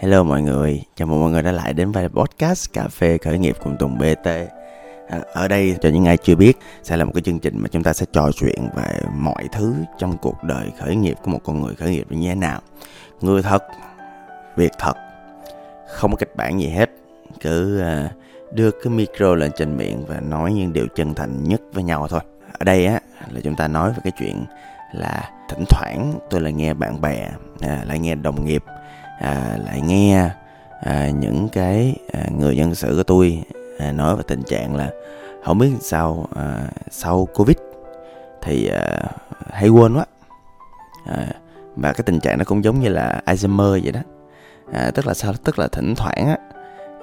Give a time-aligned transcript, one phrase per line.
[0.00, 3.38] Hello mọi người, chào mừng mọi người đã lại đến với podcast Cà phê khởi
[3.38, 4.26] nghiệp cùng Tùng BT
[5.08, 7.68] à, Ở đây cho những ai chưa biết sẽ là một cái chương trình mà
[7.68, 11.38] chúng ta sẽ trò chuyện về mọi thứ trong cuộc đời khởi nghiệp của một
[11.44, 12.60] con người khởi nghiệp như thế nào.
[13.20, 13.64] Người thật,
[14.56, 14.96] việc thật,
[15.88, 16.90] không có kịch bản gì hết.
[17.40, 18.10] Cứ à,
[18.52, 22.08] đưa cái micro lên trên miệng và nói những điều chân thành nhất với nhau
[22.08, 22.20] thôi.
[22.58, 24.44] Ở đây á là chúng ta nói về cái chuyện
[24.92, 27.28] là thỉnh thoảng tôi lại nghe bạn bè,
[27.60, 28.64] à, lại nghe đồng nghiệp
[29.20, 30.30] à, lại nghe
[30.80, 33.42] à, những cái à, người nhân sự của tôi
[33.78, 34.90] à, nói về tình trạng là
[35.44, 37.56] không biết sao à, sau covid
[38.42, 39.02] thì à,
[39.50, 40.04] hay quên quá.
[41.06, 41.26] À,
[41.76, 44.00] và cái tình trạng nó cũng giống như là Alzheimer vậy đó.
[44.72, 45.32] À, tức là sao?
[45.44, 46.38] Tức là thỉnh thoảng á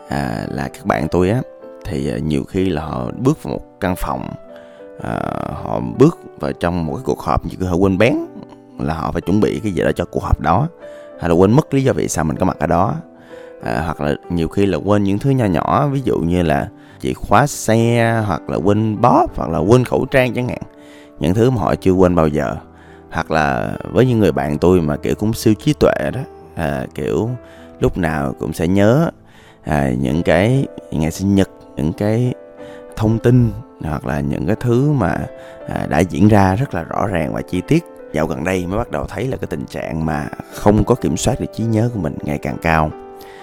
[0.09, 1.41] à, là các bạn tôi á
[1.85, 4.29] thì à, nhiều khi là họ bước vào một căn phòng
[5.03, 5.19] à,
[5.63, 8.15] họ bước vào trong một cái cuộc họp như họ quên bén
[8.79, 10.67] là họ phải chuẩn bị cái gì đó cho cuộc họp đó
[11.19, 12.95] hay là quên mất lý do vì sao mình có mặt ở đó.
[13.63, 16.69] À, hoặc là nhiều khi là quên những thứ nhỏ nhỏ ví dụ như là
[16.99, 20.61] chìa khóa xe hoặc là quên bóp hoặc là quên khẩu trang chẳng hạn.
[21.19, 22.55] Những thứ mà họ chưa quên bao giờ.
[23.11, 26.21] Hoặc là với những người bạn tôi mà kiểu cũng siêu trí tuệ đó
[26.55, 27.29] à, kiểu
[27.79, 29.09] lúc nào cũng sẽ nhớ
[29.63, 32.33] à, những cái ngày sinh nhật những cái
[32.95, 33.51] thông tin
[33.81, 35.17] hoặc là những cái thứ mà
[35.67, 37.85] à, đã diễn ra rất là rõ ràng và chi tiết
[38.17, 41.17] dạo gần đây mới bắt đầu thấy là cái tình trạng mà không có kiểm
[41.17, 42.91] soát được trí nhớ của mình ngày càng cao.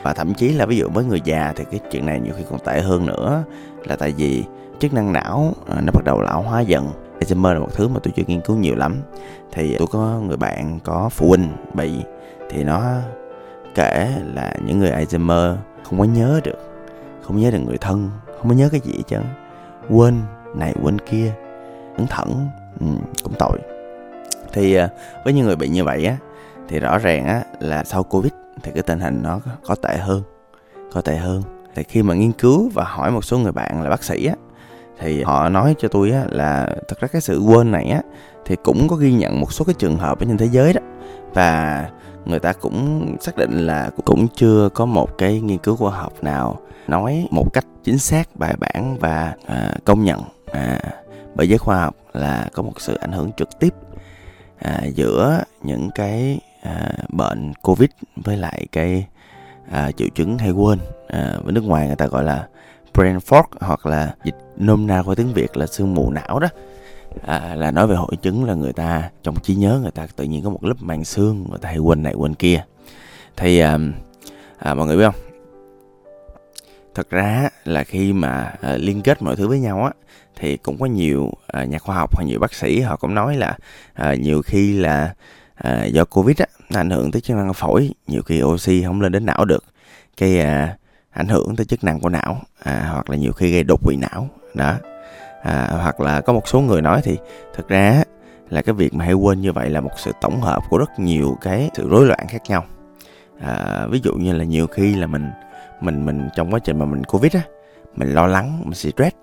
[0.03, 2.45] Và thậm chí là ví dụ với người già thì cái chuyện này nhiều khi
[2.51, 3.45] còn tệ hơn nữa
[3.85, 4.45] là tại vì
[4.79, 6.91] chức năng não à, nó bắt đầu lão hóa dần.
[7.21, 8.97] Alzheimer là một thứ mà tôi chưa nghiên cứu nhiều lắm.
[9.53, 11.93] Thì tôi có người bạn có phụ huynh bị
[12.51, 12.83] thì nó
[13.75, 16.59] kể là những người Alzheimer không có nhớ được
[17.23, 19.23] không nhớ được người thân không có nhớ cái gì hết trơn.
[19.91, 20.15] Quên
[20.55, 21.33] này quên kia
[21.97, 22.49] cẩn thận
[22.81, 22.87] ừ,
[23.23, 23.74] cũng tội
[24.55, 24.89] thì à,
[25.25, 26.17] với những người bị như vậy á
[26.69, 30.23] thì rõ ràng á là sau covid thì cái tình hình nó có tệ hơn
[30.95, 31.43] có tệ hơn.
[31.75, 34.35] Thì khi mà nghiên cứu và hỏi một số người bạn là bác sĩ á
[34.99, 38.01] thì họ nói cho tôi á là thật ra cái sự quên này á
[38.45, 40.81] thì cũng có ghi nhận một số cái trường hợp ở trên thế giới đó.
[41.35, 41.91] Và
[42.25, 46.13] người ta cũng xác định là cũng chưa có một cái nghiên cứu khoa học
[46.23, 50.21] nào nói một cách chính xác bài bản và à, công nhận
[50.53, 50.79] à,
[51.35, 53.75] bởi giới khoa học là có một sự ảnh hưởng trực tiếp
[54.65, 59.07] à, giữa những cái à, bệnh covid với lại cái
[59.71, 60.79] à, triệu chứng hay quên.
[61.09, 62.47] À, với nước ngoài người ta gọi là
[62.95, 66.49] brain fog hoặc là dịch nôm na qua tiếng việt là sương mù não đó.
[67.27, 70.25] À, là nói về hội chứng là người ta trong trí nhớ người ta tự
[70.25, 72.65] nhiên có một lớp màng xương người ta hay quên này quên kia.
[73.37, 73.79] Thì à,
[74.59, 75.34] à, mọi người biết không?
[76.95, 79.91] Thật ra là khi mà ờ, liên kết mọi thứ với nhau á
[80.37, 83.37] thì cũng có nhiều ờ, nhà khoa học hoặc nhiều bác sĩ họ cũng nói
[83.37, 83.57] là
[83.95, 85.15] ờ, nhiều khi là
[85.93, 89.13] do covid á nó ảnh hưởng tới chức năng phổi nhiều khi oxy không lên
[89.13, 89.65] đến não được.
[90.17, 90.39] Cái
[91.11, 93.97] ảnh hưởng tới chức năng của não à, hoặc là nhiều khi gây đột quỵ
[93.97, 94.75] não đó.
[95.43, 97.17] À, hoặc là có một số người nói thì
[97.55, 98.03] thực ra
[98.51, 100.99] là cái việc mà hay quên như vậy là một sự tổng hợp của rất
[100.99, 102.65] nhiều cái sự rối loạn khác nhau.
[103.41, 105.31] À, ví dụ như là nhiều khi là mình
[105.85, 107.43] mình mình trong quá trình mà mình covid á
[107.97, 109.17] mình lo lắng mình stress.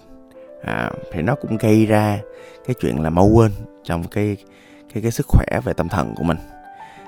[0.64, 2.20] À, thì nó cũng gây ra
[2.68, 3.52] cái chuyện là mau quên
[3.84, 4.38] trong cái
[4.94, 6.38] cái cái sức khỏe về tâm thần của mình.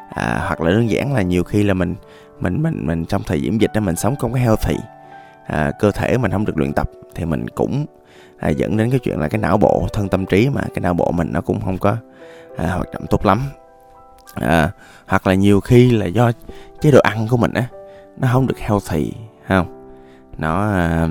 [0.10, 1.96] À, hoặc là đơn giản là nhiều khi là mình
[2.40, 4.76] mình mình mình trong thời điểm dịch đó mình sống không có healthy
[5.48, 7.86] à, cơ thể mình không được luyện tập thì mình cũng
[8.40, 10.94] à, dẫn đến cái chuyện là cái não bộ thân tâm trí mà cái não
[10.94, 11.98] bộ mình nó cũng không có
[12.58, 13.42] à, hoạt động tốt lắm.
[14.34, 14.72] À,
[15.08, 16.32] hoặc là nhiều khi là do
[16.82, 17.68] chế độ ăn của mình á
[18.18, 19.14] nó không được healthy
[19.48, 19.90] không?
[20.38, 21.08] Nó à,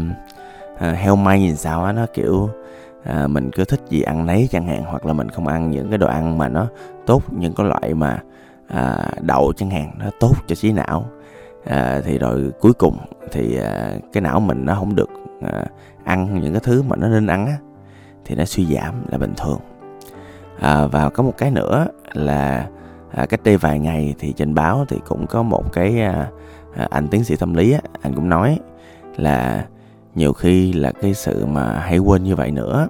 [0.79, 2.51] à, heo may nhìn sao á nó kiểu
[3.05, 5.89] à, mình cứ thích gì ăn nấy chẳng hạn hoặc là mình không ăn những
[5.89, 6.67] cái đồ ăn mà nó
[7.07, 8.19] tốt những cái loại mà
[8.69, 11.07] à, đậu chẳng hạn nó tốt cho trí não.
[11.65, 12.99] À, thì rồi cuối cùng
[13.33, 15.11] thì à, cái não mình nó không được
[15.43, 15.65] à,
[16.05, 17.57] ăn những cái thứ mà nó nên ăn á
[18.25, 19.61] thì nó suy giảm là bình thường.
[20.61, 22.67] À, và có một cái nữa là
[23.11, 26.29] à, cách đây vài ngày thì trên báo thì cũng có một cái à, à,
[26.77, 28.59] À, anh tiến sĩ tâm lý á anh cũng nói
[29.17, 29.65] là
[30.15, 32.89] nhiều khi là cái sự mà hay quên như vậy nữa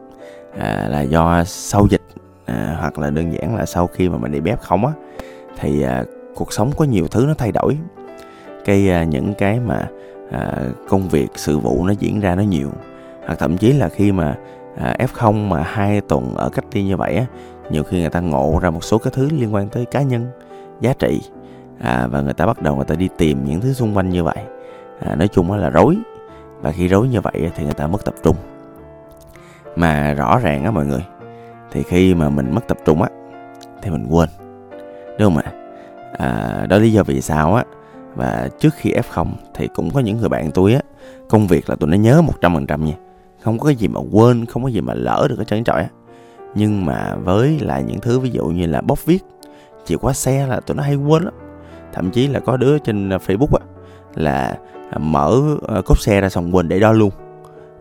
[0.58, 2.02] à, là do sau dịch
[2.46, 4.92] à, hoặc là đơn giản là sau khi mà mình đi bếp không á
[5.58, 6.04] thì à,
[6.34, 7.78] cuộc sống có nhiều thứ nó thay đổi.
[8.64, 9.88] Cái à, những cái mà
[10.30, 10.52] à,
[10.88, 12.70] công việc sự vụ nó diễn ra nó nhiều
[13.26, 14.36] hoặc thậm chí là khi mà
[14.76, 17.26] à, f0 mà hai tuần ở cách ly như vậy á
[17.70, 20.26] nhiều khi người ta ngộ ra một số cái thứ liên quan tới cá nhân
[20.80, 21.20] giá trị
[21.82, 24.24] à, và người ta bắt đầu người ta đi tìm những thứ xung quanh như
[24.24, 24.36] vậy.
[25.00, 25.96] À, nói chung là rối.
[26.60, 28.36] Và khi rối như vậy thì người ta mất tập trung.
[29.76, 31.04] Mà rõ ràng á mọi người
[31.70, 33.08] thì khi mà mình mất tập trung á
[33.82, 34.28] thì mình quên.
[35.18, 35.52] Đúng không ạ?
[36.18, 37.64] À, đó lý do vì sao á.
[38.14, 40.80] Và trước khi F0 thì cũng có những người bạn tôi á
[41.28, 42.94] công việc là tụi nó nhớ 100% nha.
[43.42, 45.80] Không có cái gì mà quên không có gì mà lỡ được cái trơn trọi
[45.80, 45.88] á.
[46.54, 49.24] Nhưng mà với lại những thứ ví dụ như là bóc viết
[49.84, 51.34] chìa khóa xe là tụi nó hay quên lắm
[51.92, 53.66] thậm chí là có đứa trên à, Facebook á
[54.14, 54.58] là
[54.90, 57.10] à, mở à, cốp xe ra xong quên để đó luôn.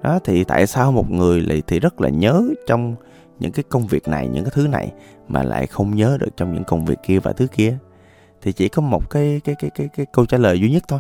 [0.04, 2.96] Đó thì tại sao một người lại thì rất là nhớ trong
[3.40, 4.92] những cái công việc này những cái thứ này
[5.28, 7.78] mà lại không nhớ được trong những công việc kia và thứ kia?
[8.42, 11.00] Thì chỉ có một cái cái cái cái cái câu trả lời duy nhất thôi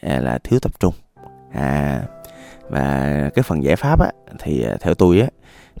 [0.00, 0.94] à, là thiếu tập trung.
[1.52, 2.02] À
[2.68, 5.26] và cái phần giải pháp á thì theo tôi á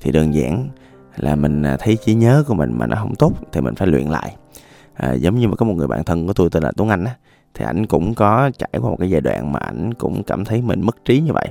[0.00, 0.68] thì đơn giản
[1.16, 4.08] là mình thấy trí nhớ của mình mà nó không tốt thì mình phải luyện
[4.08, 4.36] lại
[4.98, 7.04] à, giống như mà có một người bạn thân của tôi tên là Tuấn Anh
[7.04, 7.16] á
[7.54, 10.62] thì ảnh cũng có trải qua một cái giai đoạn mà ảnh cũng cảm thấy
[10.62, 11.48] mình mất trí như vậy.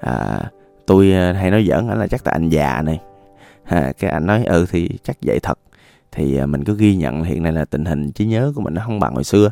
[0.00, 0.40] À,
[0.86, 3.00] tôi à, hay nói giỡn ảnh là chắc tại anh già này.
[3.64, 5.58] À, cái anh nói ừ thì chắc vậy thật.
[6.12, 8.74] Thì à, mình cứ ghi nhận hiện nay là tình hình trí nhớ của mình
[8.74, 9.50] nó không bằng hồi xưa.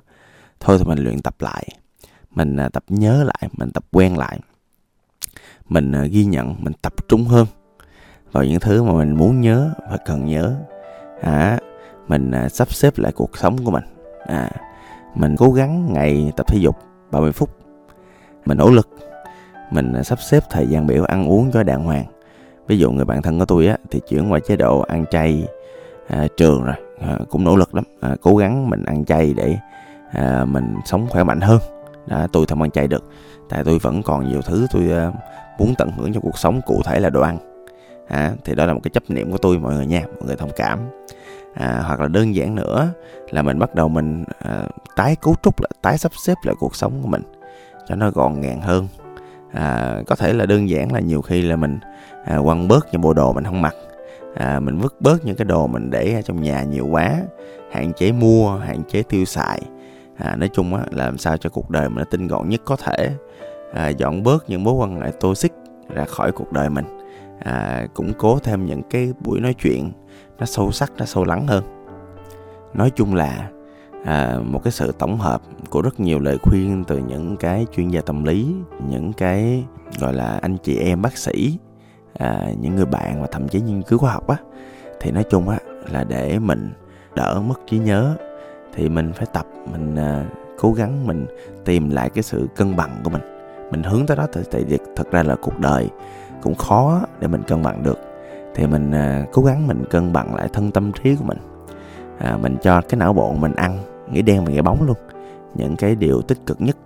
[0.61, 1.69] Thôi thì mình luyện tập lại.
[2.31, 4.41] Mình à, tập nhớ lại mình tập quen lại.
[5.69, 7.47] Mình ghi nhận mình tập trung hơn
[8.33, 10.57] vào những thứ mà mình muốn nhớ và cần nhớ.
[11.23, 11.59] À,
[12.09, 13.85] mình à, sắp xếp lại cuộc sống của mình.
[14.27, 14.51] À,
[15.15, 16.77] mình cố gắng ngày tập thể dục
[17.11, 17.51] 30 phút.
[18.47, 18.89] Mình nỗ lực.
[19.71, 22.05] Mình à, sắp xếp thời gian biểu ăn uống cho đàng hoàng.
[22.67, 25.47] Ví dụ người bạn thân của tôi á thì chuyển qua chế độ ăn chay
[26.09, 26.75] à, trường rồi.
[27.01, 27.85] À, cũng nỗ lực lắm.
[28.01, 29.57] À, cố gắng mình ăn chay để
[30.13, 31.59] à, mình sống khỏe mạnh hơn.
[32.07, 33.05] Đó, tôi không ăn chay được.
[33.49, 35.13] Tại tôi vẫn còn nhiều thứ tôi à,
[35.59, 37.39] muốn tận hưởng trong cuộc sống cụ thể là đồ ăn.
[38.09, 40.37] À, thì đó là một cái chấp niệm của tôi mọi người nha mọi người
[40.37, 40.79] thông cảm
[41.57, 42.89] à, hoặc là đơn giản nữa
[43.31, 44.63] là mình bắt đầu mình à,
[44.97, 47.23] tái cấu trúc lại tái sắp xếp lại cuộc sống của mình
[47.89, 48.89] cho nó gọn gàng hơn.
[49.53, 51.79] À, có thể là đơn giản là nhiều khi là mình
[52.25, 53.75] à, quăng bớt những bộ đồ mình không mặc.
[54.35, 57.15] À, mình vứt bớt những cái đồ mình để ở trong nhà nhiều quá
[57.73, 59.63] hạn chế mua hạn chế tiêu xài.
[60.17, 62.61] À, nói chung á là làm sao cho cuộc đời mình nó tinh gọn nhất
[62.65, 63.11] có thể.
[63.75, 65.53] À, dọn bớt những mối quan hệ toxic
[65.95, 66.85] ra khỏi cuộc đời mình.
[67.39, 69.93] À, củng cố thêm những cái buổi nói chuyện
[70.39, 71.65] nó sâu sắc nó sâu lắng hơn.
[72.75, 73.51] Nói chung là
[74.05, 77.89] à, một cái sự tổng hợp của rất nhiều lời khuyên từ những cái chuyên
[77.89, 78.55] gia tâm lý
[78.89, 79.65] những cái
[79.99, 81.59] gọi là anh chị em bác sĩ
[82.19, 84.37] à, những người bạn và thậm chí nghiên cứu khoa học á
[85.01, 85.59] thì nói chung á
[85.91, 86.73] là để mình
[87.15, 88.15] đỡ mất trí nhớ
[88.75, 90.27] thì mình phải tập mình à,
[90.59, 91.27] cố gắng mình
[91.65, 93.23] tìm lại cái sự cân bằng của mình.
[93.71, 95.91] Mình hướng tới đó tại vì thật ra là cuộc đời
[96.43, 97.99] cũng khó để mình cân bằng được
[98.57, 101.39] thì mình à, cố gắng mình cân bằng lại thân tâm trí của mình.
[102.19, 103.79] À, mình cho cái não bộ mình ăn
[104.11, 104.97] nghĩa đen và nghĩa bóng luôn.
[105.55, 106.77] Những cái điều tích cực nhất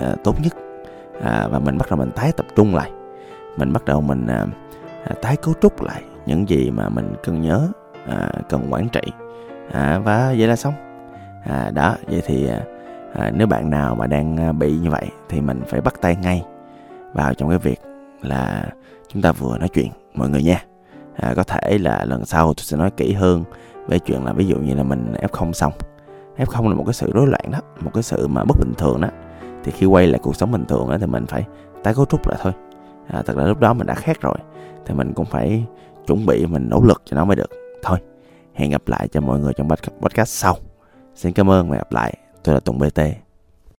[0.00, 0.54] à, tốt nhất.
[1.22, 2.90] À, và mình bắt đầu mình tái tập trung lại.
[3.56, 4.46] Mình bắt đầu mình à,
[5.04, 7.68] à tái cấu trúc lại những gì mà mình cần nhớ
[8.06, 9.00] à, cần quản trị.
[9.72, 10.74] À, và vậy là xong.
[11.44, 12.62] À, đó vậy thì à,
[13.14, 16.16] à, nếu bạn nào mà đang à, bị như vậy thì mình phải bắt tay
[16.16, 16.44] ngay
[17.12, 17.80] vào trong cái việc
[18.22, 18.64] là
[19.08, 20.64] chúng ta vừa nói chuyện mọi người nha
[21.18, 23.44] à, có thể là lần sau tôi sẽ nói kỹ hơn
[23.88, 25.72] về chuyện là ví dụ như là mình f0 xong.
[26.36, 29.00] F0 là một cái sự rối loạn đó một cái sự mà bất bình thường
[29.00, 29.08] đó.
[29.64, 31.46] Thì khi quay lại cuộc sống bình thường đó thì mình phải
[31.82, 32.52] tái cấu trúc lại thôi.
[33.08, 34.36] À, thật là lúc đó mình đã khác rồi
[34.86, 35.64] thì mình cũng phải
[36.06, 37.50] chuẩn bị mình nỗ lực cho nó mới được.
[37.82, 37.98] Thôi
[38.54, 39.68] hẹn gặp lại cho mọi người trong
[40.00, 40.56] podcast sau.
[41.14, 42.14] Xin cảm ơn và gặp lại.
[42.44, 43.27] Tôi là tùng bt